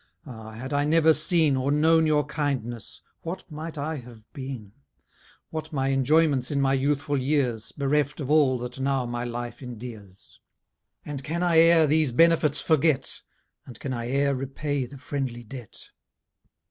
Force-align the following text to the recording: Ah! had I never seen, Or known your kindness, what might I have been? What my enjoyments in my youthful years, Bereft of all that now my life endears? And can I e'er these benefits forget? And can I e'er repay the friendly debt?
Ah! 0.25 0.53
had 0.53 0.73
I 0.73 0.83
never 0.83 1.13
seen, 1.13 1.55
Or 1.55 1.71
known 1.71 2.07
your 2.07 2.25
kindness, 2.25 3.01
what 3.21 3.43
might 3.51 3.77
I 3.77 3.97
have 3.97 4.25
been? 4.33 4.73
What 5.51 5.71
my 5.71 5.89
enjoyments 5.91 6.49
in 6.49 6.59
my 6.59 6.73
youthful 6.73 7.19
years, 7.19 7.71
Bereft 7.73 8.19
of 8.19 8.31
all 8.31 8.57
that 8.57 8.79
now 8.79 9.05
my 9.05 9.23
life 9.23 9.61
endears? 9.61 10.39
And 11.05 11.23
can 11.23 11.43
I 11.43 11.59
e'er 11.59 11.85
these 11.85 12.11
benefits 12.13 12.59
forget? 12.59 13.21
And 13.67 13.79
can 13.79 13.93
I 13.93 14.09
e'er 14.09 14.33
repay 14.33 14.87
the 14.87 14.97
friendly 14.97 15.43
debt? 15.43 15.91